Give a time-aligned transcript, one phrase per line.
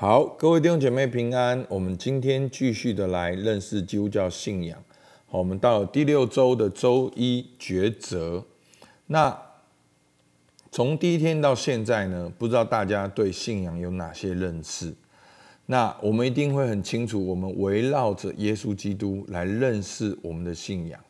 [0.00, 1.66] 好，各位弟兄姐妹平安。
[1.68, 4.80] 我们今天继续的来认识基督教信仰。
[5.26, 8.44] 好，我们到了第六周的周一抉择。
[9.08, 9.36] 那
[10.70, 14.94] 从第一天到现在呢，不知道大家对信仰有哪些认识？
[15.66, 21.00] 那我们一定会很清楚，我们围绕着耶稣基督来认识我们的信仰。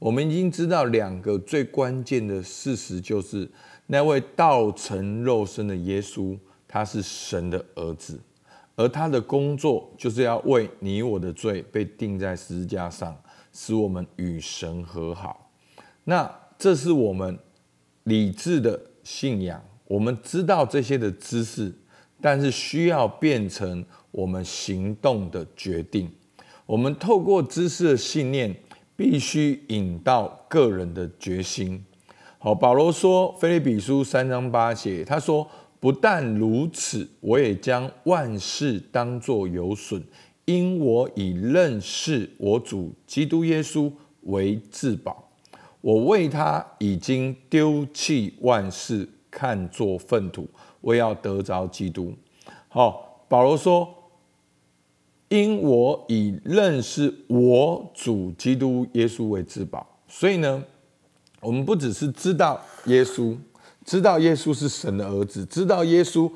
[0.00, 3.48] 我们已经知道两个最关键的事实，就是
[3.86, 6.36] 那位道成肉身的耶稣，
[6.66, 8.18] 他是神的儿子。
[8.74, 13.14] 而他的工作就是要为你我的罪被钉在十字架上，
[13.52, 15.50] 使我们与神和好。
[16.04, 17.38] 那这是我们
[18.04, 21.70] 理智的信仰，我们知道这些的知识，
[22.20, 26.10] 但是需要变成我们行动的决定。
[26.64, 28.56] 我们透过知识的信念，
[28.96, 31.84] 必须引到个人的决心。
[32.38, 35.46] 好，保罗说，腓立比书三章八节，他说。
[35.82, 40.00] 不但如此，我也将万事当作有损，
[40.44, 45.28] 因我以认识我主基督耶稣为至宝。
[45.80, 50.48] 我为他已经丢弃万事，看作粪土，
[50.80, 52.14] 我要得着基督。
[52.68, 53.92] 好，保罗说，
[55.30, 60.62] 因我以认识我主基督耶稣为至宝，所以呢，
[61.40, 63.36] 我们不只是知道耶稣。
[63.84, 66.30] 知道耶稣是神的儿子，知道耶稣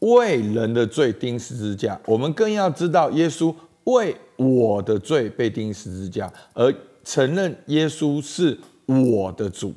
[0.00, 6.74] 为人的罪钉十字架，我们更要知道耶稣为我的罪被钉十字架，而
[7.04, 9.74] 承认耶稣是我的主，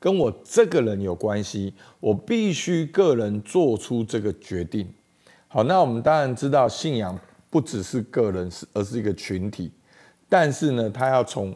[0.00, 4.86] 跟我这个人有关系，我必须个人做出这个决定。
[5.48, 7.18] 好，那我们当然知道信仰
[7.50, 9.70] 不只是个人，是而是一个群体，
[10.28, 11.54] 但是呢，他要从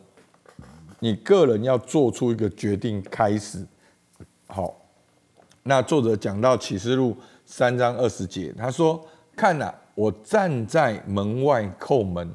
[1.00, 3.66] 你个人要做出一个决定开始。
[4.46, 4.82] 好。
[5.68, 12.30] 那作者讲到启示录三章二十节，他说：“看哪，我站在门外叩门，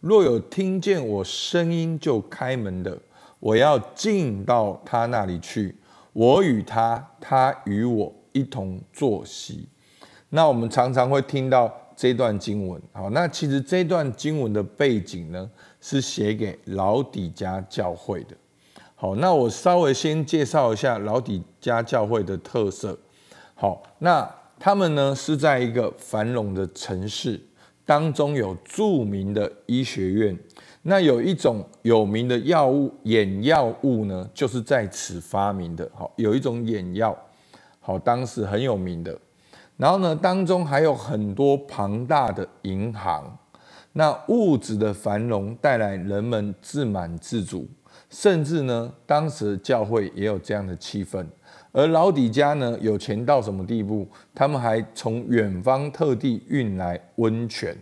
[0.00, 2.98] 若有听见我声音就开门的，
[3.38, 5.76] 我要进到他那里去，
[6.12, 9.68] 我与他，他与我一同坐席。”
[10.30, 12.82] 那我们常常会听到这段经文。
[12.92, 15.48] 好，那其实这段经文的背景呢，
[15.80, 18.34] 是写给老底嘉教会的。
[19.02, 22.96] 好，那我稍微先介绍一下老底家教会的特色。
[23.56, 27.40] 好，那他们呢是在一个繁荣的城市
[27.84, 30.38] 当中，有著名的医学院。
[30.82, 35.90] 那有一种有名的药物，眼药物呢，就是在此发明的。
[35.92, 37.12] 好，有一种眼药，
[37.80, 39.18] 好，当时很有名的。
[39.78, 43.36] 然后呢，当中还有很多庞大的银行。
[43.94, 47.68] 那物质的繁荣带来人们自满自足。
[48.10, 51.24] 甚至呢，当时教会也有这样的气氛，
[51.72, 54.06] 而老底家呢，有钱到什么地步？
[54.34, 57.76] 他们还从远方特地运来温泉。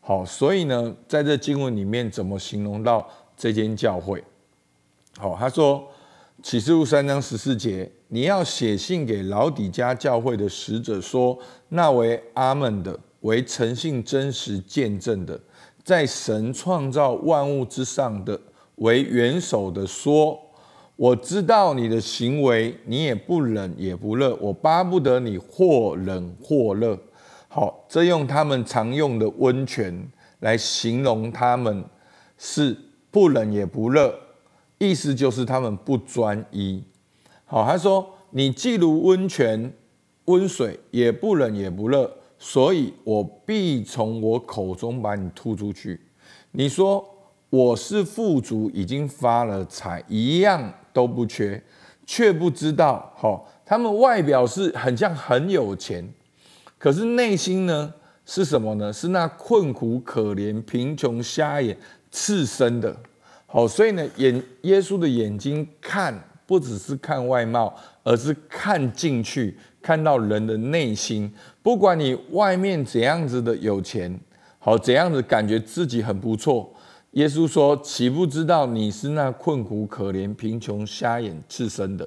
[0.00, 4.22] 好，所以呢，在这经文里面怎么形容到这间教会？
[5.18, 5.84] 好，他说
[6.42, 11.36] 启示录三章十四节，你要写信给老底家教会的使者说，
[11.70, 15.40] 那为阿们的，为诚信真实见证的，
[15.82, 18.40] 在神创造万物之上的。
[18.76, 20.38] 为元首的说
[20.96, 24.36] ：“我知道你的行为，你也不冷也不热。
[24.36, 26.98] 我巴不得你或冷或热。
[27.48, 30.06] 好，这用他们常用的温泉
[30.40, 31.84] 来形容他们
[32.36, 32.76] 是
[33.10, 34.14] 不冷也不热，
[34.76, 36.84] 意思就是他们不专一。
[37.46, 39.72] 好，他说你既如温泉
[40.26, 45.98] 温水，也不冷也不热，所以我必从我口中把你吐出去。
[46.52, 47.02] 你说。”
[47.56, 51.62] 我是富足，已经发了财，一样都不缺，
[52.04, 56.06] 却不知道，好，他们外表是很像很有钱，
[56.76, 57.94] 可是内心呢
[58.26, 58.92] 是什么呢？
[58.92, 61.74] 是那困苦、可怜、贫穷、瞎眼、
[62.10, 62.94] 赤身的。
[63.46, 66.12] 好，所以呢，眼耶稣的眼睛看，
[66.44, 71.32] 不只是看外貌，而是看进去，看到人的内心。
[71.62, 74.20] 不管你外面怎样子的有钱，
[74.58, 76.70] 好，怎样子感觉自己很不错。
[77.16, 82.06] 耶稣说：“岂不知道你是那困苦、可怜、贫穷、瞎眼、赤身的？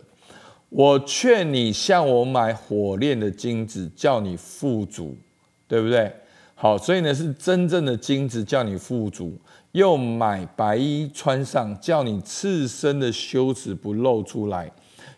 [0.69, 5.17] 我劝你向我买火炼的金子，叫你富足，
[5.67, 6.13] 对不对？
[6.53, 9.31] 好，所以呢，是真正的金子，叫你富足；
[9.71, 14.67] 又买白衣穿上，叫你赤身的羞耻不露出来；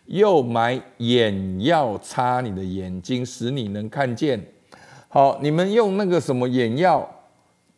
[0.06, 4.42] 又买眼药擦你的眼睛，使你能看见。
[5.08, 7.06] 好，你们用那个什么眼药？”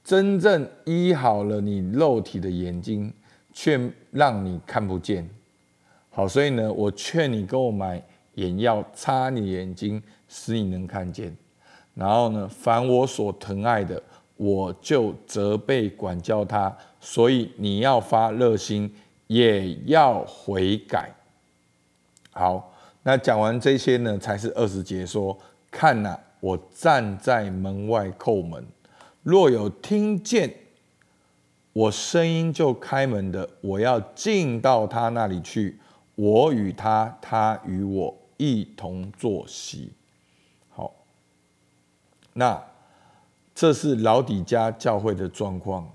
[0.04, 3.10] 真正医好了你肉体的眼睛，
[3.54, 5.26] 却让你看不见。
[6.10, 8.00] 好，所以呢，我劝你给我买
[8.34, 11.34] 眼药，擦你眼睛，使你能看见。
[11.94, 14.00] 然后呢，凡我所疼爱的，
[14.36, 16.76] 我就责备管教他。
[17.00, 18.94] 所以你要发热心，
[19.26, 21.10] 也要悔改。
[22.32, 25.38] 好，那讲完这些呢，才是二十节说：
[25.70, 28.64] 看哪，我站在门外叩门，
[29.24, 30.54] 若有听见
[31.72, 35.80] 我声音就开门的，我要进到他那里去，
[36.14, 39.90] 我与他，他与我一同坐席。
[40.68, 40.94] 好，
[42.34, 42.62] 那
[43.54, 45.90] 这是老底家教会的状况。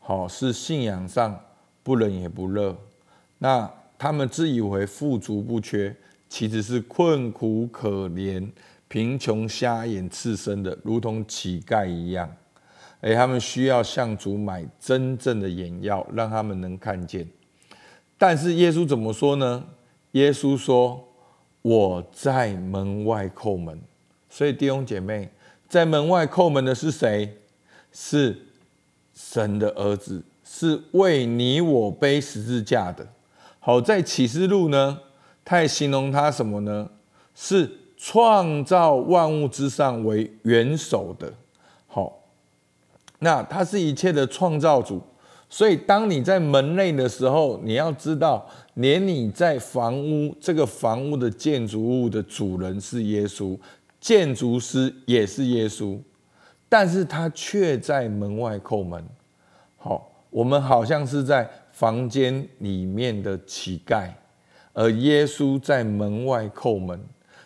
[0.00, 1.40] 好，是信仰上
[1.82, 2.76] 不冷也不热。
[3.38, 5.96] 那他们自以为富足不缺，
[6.28, 8.50] 其实是困苦可怜、
[8.88, 12.30] 贫穷、瞎眼、赤身的，如同乞丐一样。
[13.04, 17.28] 而他们需要向主买真正的眼药，让他们能看见。
[18.16, 19.62] 但是耶稣怎么说呢？
[20.12, 21.06] 耶稣说
[21.60, 23.78] ：“我在门外叩门。”
[24.30, 25.28] 所以弟兄姐妹，
[25.68, 27.36] 在门外叩门的是谁？
[27.92, 28.46] 是
[29.12, 33.06] 神的儿子，是为你我背十字架的。
[33.60, 34.98] 好，在启示录呢，
[35.44, 36.88] 他也形容他什么呢？
[37.34, 41.34] 是创造万物之上为元首的。
[41.86, 42.23] 好，
[43.24, 45.02] 那他是一切的创造主。
[45.48, 53.58] 所以当你在门内的时候，你要知道，连你在房屋这个房屋的建筑物的主人是耶稣，
[54.00, 55.98] 建筑师也是耶稣，
[56.68, 59.04] 但是他却在门外叩门。
[59.76, 61.50] 好，我们好像是在。
[61.74, 64.08] 房间里面的乞丐，
[64.72, 67.04] 而耶稣在门外叩门。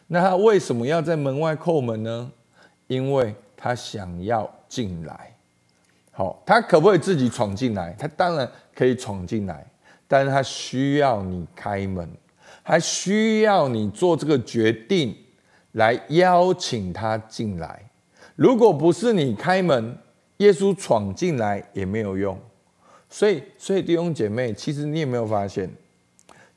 [0.09, 2.31] 那他为什么要在门外叩门呢？
[2.89, 5.35] 因为他想要进来。
[6.19, 7.95] 好，他可不可以自己闯进来？
[7.97, 9.65] 他当然可以闯进来，
[10.09, 12.11] 但是他需要你开门，
[12.61, 15.17] 还需要你做这个决定
[15.71, 17.89] 来邀请他进来。
[18.35, 19.97] 如果不是你开门，
[20.39, 22.37] 耶稣闯进来也没有用。
[23.09, 25.71] 所以，所以弟兄姐妹，其实你有没有发现，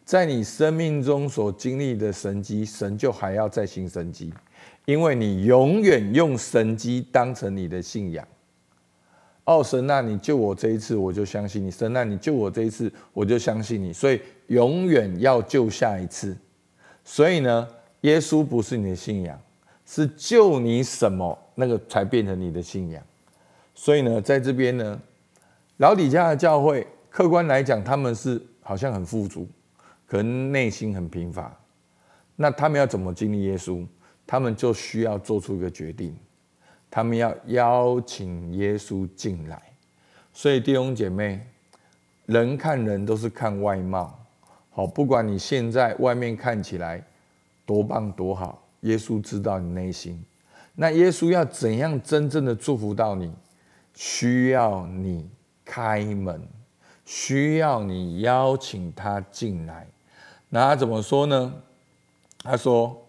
[0.04, 4.34] 在你生命中所经历的神迹，神就还要再行神迹，
[4.86, 8.28] 因为你永远用神迹当成你的信仰。
[9.46, 13.92] 哦，神，那你救我这一次，我就相信你；神，那你救我这一次，我就相信你。
[13.92, 16.38] 所以，永远要救下一次。
[17.04, 17.68] 所以呢，
[18.02, 19.40] 耶稣不是你的信仰，
[19.86, 23.04] 是救你什么，那个才变成你的信仰。
[23.74, 25.00] 所以呢，在这边呢。
[25.78, 29.48] 老底嘉的教会，客观来讲，他们是好像很富足，
[30.06, 31.52] 可能内心很贫乏。
[32.36, 33.84] 那他们要怎么经历耶稣？
[34.28, 36.16] 他们就需要做出一个决定，
[36.92, 39.60] 他们要邀请耶稣进来。
[40.32, 41.44] 所以弟兄姐妹，
[42.28, 44.20] 人看人都是看外貌，
[44.70, 47.04] 好，不管你现在外面看起来
[47.66, 50.24] 多棒多好，耶稣知道你内心。
[50.76, 53.34] 那耶稣要怎样真正的祝福到你？
[53.96, 55.28] 需要你。
[55.64, 56.42] 开门，
[57.06, 59.88] 需要你邀请他进来。
[60.50, 61.54] 那他怎么说呢？
[62.40, 63.02] 他说：“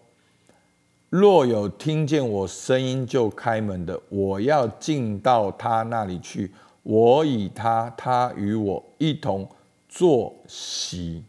[1.15, 6.49] 若有听见我声音就开门的，我要进到他那里去，
[6.81, 9.47] 我与他，他与我一同
[9.87, 11.23] 坐席。”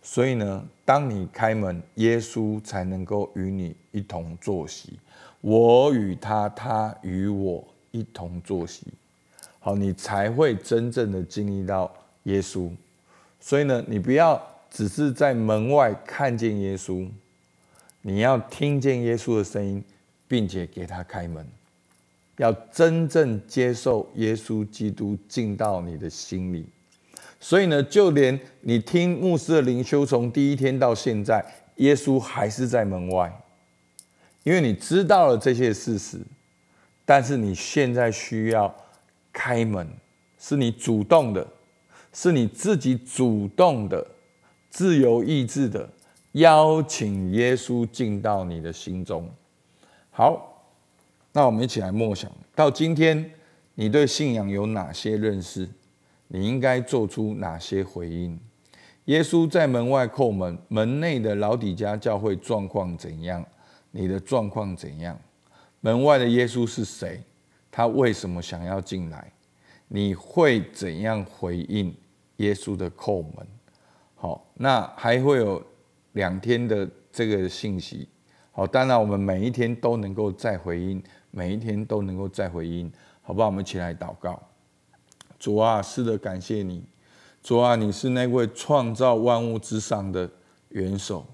[0.00, 4.92] 所以呢，当你开门，耶稣才能够与你一同坐席。
[5.40, 8.86] 我与他，他与我一同坐席。
[9.58, 11.92] 好，你才会真正的经历到
[12.22, 12.70] 耶稣。
[13.40, 14.40] 所以呢，你不要
[14.70, 17.08] 只是在门外看见耶稣，
[18.02, 19.82] 你要听见耶稣的声音，
[20.28, 21.46] 并且给他开门，
[22.36, 26.66] 要真正接受耶稣基督进到你的心里。
[27.40, 31.44] 所以呢，就连你听牧师的灵修，从第一天到现在，
[31.76, 33.32] 耶稣还是在门外，
[34.42, 36.20] 因为你知道了这些事实，
[37.04, 38.74] 但是你现在需要。
[39.34, 39.88] 开门
[40.38, 41.48] 是你主动的，
[42.12, 44.06] 是你自己主动的、
[44.68, 45.88] 自由意志的
[46.32, 49.28] 邀请耶稣进到你的心中。
[50.10, 50.64] 好，
[51.32, 53.30] 那我们一起来默想：到今天，
[53.74, 55.68] 你对信仰有哪些认识？
[56.28, 58.38] 你应该做出哪些回应？
[59.06, 63.44] 耶稣在门外叩门，门内的老底家教会状况怎样？
[63.90, 65.18] 你的状况怎样？
[65.80, 67.22] 门外的耶稣是谁？
[67.70, 69.32] 他为什么想要进来？
[69.88, 71.94] 你会怎样回应
[72.36, 73.46] 耶稣的叩门？
[74.14, 75.62] 好，那还会有
[76.12, 78.08] 两天的这个信息。
[78.50, 82.92] 好，当然我们每一天都能够再回应，每一天都能够再回应，
[83.22, 83.46] 好不好？
[83.46, 84.40] 我们一起来祷告。
[85.38, 86.84] 主啊，是的，感谢你。
[87.42, 90.30] 主啊，你是那位创造万物之上的
[90.68, 91.26] 元首，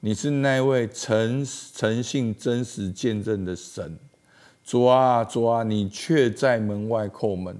[0.00, 3.98] 你是那位诚诚信真实见证的神。
[4.64, 7.56] 主啊，主啊，你却在门外叩门。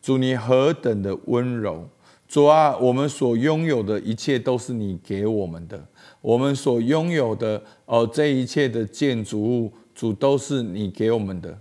[0.00, 1.88] 主，你何等的温柔！
[2.32, 5.86] 主啊，我们所拥有的一切都是你给我们的，
[6.22, 11.54] 我们所拥有的哦，这一切的建筑物，主都是你给我们的。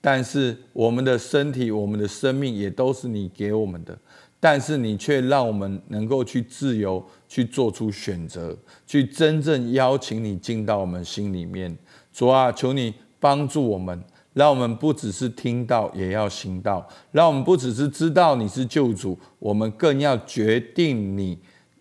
[0.00, 3.96] 但是我们的身体、我们的生命也都是你给我们的。
[4.40, 11.78] 但是你却让我们能够去自由去做出选择，去真正邀请你进到我们心里面。
[12.12, 14.02] 主啊，求你帮助我们，
[14.36, 21.38] 让我们不只是听到，也要行道；让我们不只是知道你是救主，我们更要决定你，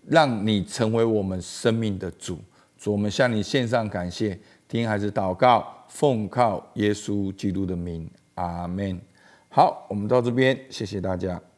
[0.08, 2.40] 让你成为我们生命的主。
[2.78, 9.02] 主，我们向你献上感谢，听孩子祷告，奉靠耶稣基督的名，阿门。
[9.50, 11.55] 好，我们到这边，谢谢大家。